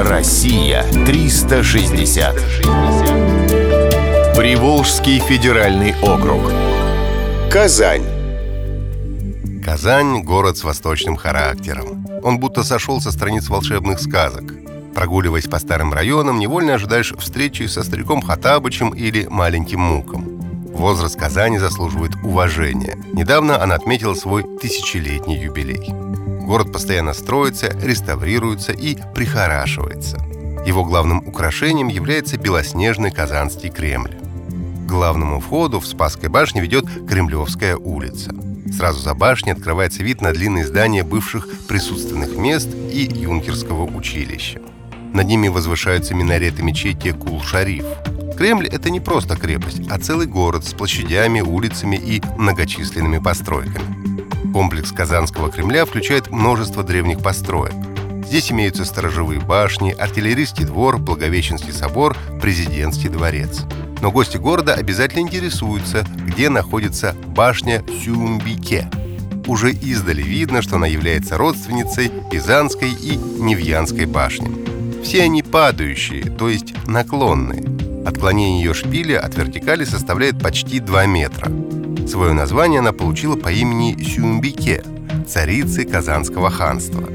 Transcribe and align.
Россия 0.00 0.84
360. 1.06 2.36
Приволжский 4.36 5.18
федеральный 5.18 5.92
округ. 6.00 6.52
Казань. 7.50 8.04
Казань— 9.64 10.22
город 10.24 10.56
с 10.56 10.62
восточным 10.62 11.16
характером. 11.16 12.06
Он 12.22 12.38
будто 12.38 12.62
сошел 12.62 13.00
со 13.00 13.10
страниц 13.10 13.48
волшебных 13.48 13.98
сказок. 13.98 14.54
Прогуливаясь 14.94 15.48
по 15.48 15.58
старым 15.58 15.92
районам, 15.92 16.38
невольно 16.38 16.74
ожидаешь 16.74 17.12
встречи 17.18 17.66
со 17.66 17.82
стариком 17.82 18.22
Хатабычем 18.22 18.90
или 18.90 19.26
маленьким 19.28 19.80
Муком. 19.80 20.37
Возраст 20.78 21.18
Казани 21.18 21.58
заслуживает 21.58 22.12
уважения. 22.22 22.96
Недавно 23.12 23.60
она 23.60 23.74
отметила 23.74 24.14
свой 24.14 24.44
тысячелетний 24.58 25.36
юбилей. 25.36 25.92
Город 26.46 26.72
постоянно 26.72 27.14
строится, 27.14 27.76
реставрируется 27.82 28.72
и 28.72 28.96
прихорашивается. 29.12 30.18
Его 30.64 30.84
главным 30.84 31.26
украшением 31.26 31.88
является 31.88 32.38
белоснежный 32.38 33.10
Казанский 33.10 33.70
Кремль. 33.70 34.14
К 34.14 34.88
главному 34.88 35.40
входу 35.40 35.80
в 35.80 35.86
Спасской 35.86 36.28
башне 36.28 36.60
ведет 36.60 36.84
Кремлевская 37.08 37.76
улица. 37.76 38.32
Сразу 38.72 39.00
за 39.00 39.14
башней 39.14 39.54
открывается 39.54 40.04
вид 40.04 40.20
на 40.20 40.32
длинные 40.32 40.64
здания 40.64 41.02
бывших 41.02 41.48
присутственных 41.66 42.36
мест 42.36 42.68
и 42.68 43.00
юнкерского 43.02 43.84
училища. 43.84 44.60
Над 45.12 45.26
ними 45.26 45.48
возвышаются 45.48 46.14
минареты 46.14 46.62
мечети 46.62 47.12
Кул-Шариф. 47.12 47.84
Кремль— 48.38 48.68
это 48.70 48.88
не 48.88 49.00
просто 49.00 49.34
крепость, 49.34 49.82
а 49.90 49.98
целый 49.98 50.28
город 50.28 50.64
с 50.64 50.72
площадями, 50.72 51.40
улицами 51.40 51.96
и 51.96 52.22
многочисленными 52.36 53.18
постройками. 53.18 54.52
Комплекс 54.52 54.92
Казанского 54.92 55.50
Кремля 55.50 55.84
включает 55.84 56.30
множество 56.30 56.84
древних 56.84 57.20
построек. 57.20 57.74
Здесь 58.24 58.52
имеются 58.52 58.84
сторожевые 58.84 59.40
башни, 59.40 59.90
артиллерийский 59.90 60.64
двор, 60.64 60.98
Благовещенский 60.98 61.72
собор, 61.72 62.16
президентский 62.40 63.08
дворец. 63.08 63.64
Но 64.02 64.12
гости 64.12 64.36
города 64.36 64.74
обязательно 64.74 65.22
интересуются, 65.22 66.06
где 66.24 66.48
находится 66.48 67.16
башня 67.26 67.82
Сюмбике. 68.04 68.88
Уже 69.48 69.72
издали 69.72 70.22
видно, 70.22 70.62
что 70.62 70.76
она 70.76 70.86
является 70.86 71.38
родственницей 71.38 72.12
Пизанской 72.30 72.90
и 72.92 73.16
Невьянской 73.16 74.06
башни. 74.06 75.02
Все 75.02 75.24
они 75.24 75.42
падающие, 75.42 76.22
то 76.22 76.48
есть 76.48 76.72
наклонные. 76.86 77.77
Отклонение 78.08 78.64
ее 78.64 78.72
шпиля 78.72 79.20
от 79.20 79.36
вертикали 79.36 79.84
составляет 79.84 80.42
почти 80.42 80.80
2 80.80 81.04
метра. 81.04 81.52
Свое 82.08 82.32
название 82.32 82.78
она 82.78 82.92
получила 82.92 83.36
по 83.36 83.52
имени 83.52 84.02
Сюмбике, 84.02 84.82
царицы 85.28 85.84
Казанского 85.84 86.48
ханства. 86.48 87.06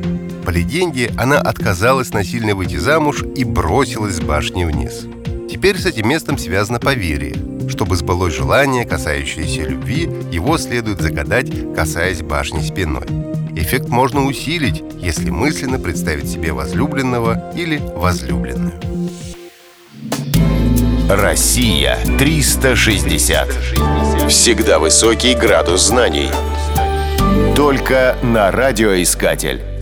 По 0.45 0.51
легенде, 0.51 1.11
она 1.17 1.41
отказалась 1.41 2.13
насильно 2.13 2.53
выйти 2.53 2.75
замуж 2.75 3.23
и 3.35 3.43
бросилась 3.43 4.17
с 4.17 4.19
башни 4.19 4.65
вниз. 4.65 5.07
Теперь 5.49 5.79
с 5.79 5.87
этим 5.87 6.09
местом 6.09 6.37
связано 6.37 6.79
поверье. 6.79 7.33
Чтобы 7.69 7.95
сбылось 7.95 8.35
желание, 8.35 8.85
касающееся 8.85 9.63
любви, 9.63 10.07
его 10.31 10.59
следует 10.59 11.01
загадать, 11.01 11.49
касаясь 11.73 12.21
башни 12.21 12.61
спиной. 12.61 13.07
Эффект 13.55 13.89
можно 13.89 14.25
усилить, 14.27 14.83
если 14.99 15.31
мысленно 15.31 15.79
представить 15.79 16.29
себе 16.29 16.53
возлюбленного 16.53 17.51
или 17.55 17.81
возлюбленную. 17.95 18.79
Россия 21.15 21.99
360. 22.17 23.47
Всегда 24.27 24.79
высокий 24.79 25.35
градус 25.35 25.81
знаний. 25.81 26.29
Только 27.55 28.17
на 28.23 28.49
радиоискатель. 28.49 29.72